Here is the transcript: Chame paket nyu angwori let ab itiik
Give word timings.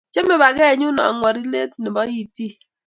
Chame 0.13 0.35
paket 0.41 0.73
nyu 0.77 0.89
angwori 1.07 1.41
let 1.53 1.71
ab 1.87 1.97
itiik 2.23 2.55